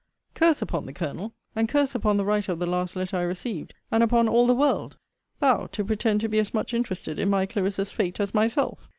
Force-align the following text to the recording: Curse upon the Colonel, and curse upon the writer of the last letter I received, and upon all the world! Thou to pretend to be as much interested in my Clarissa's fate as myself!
Curse 0.33 0.63
upon 0.63 0.87
the 0.87 0.93
Colonel, 0.93 1.35
and 1.55 1.69
curse 1.69 1.93
upon 1.93 2.17
the 2.17 2.25
writer 2.25 2.51
of 2.53 2.57
the 2.57 2.65
last 2.65 2.95
letter 2.95 3.17
I 3.17 3.21
received, 3.21 3.75
and 3.91 4.01
upon 4.01 4.27
all 4.27 4.47
the 4.47 4.55
world! 4.55 4.97
Thou 5.39 5.67
to 5.73 5.85
pretend 5.85 6.21
to 6.21 6.27
be 6.27 6.39
as 6.39 6.55
much 6.55 6.73
interested 6.73 7.19
in 7.19 7.29
my 7.29 7.45
Clarissa's 7.45 7.91
fate 7.91 8.19
as 8.19 8.33
myself! 8.33 8.89